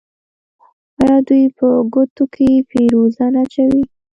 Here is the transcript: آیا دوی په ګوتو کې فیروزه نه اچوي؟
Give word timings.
آیا 1.01 1.17
دوی 1.27 1.45
په 1.57 1.67
ګوتو 1.93 2.23
کې 2.33 2.49
فیروزه 2.69 3.25
نه 3.33 3.41
اچوي؟ 3.45 3.83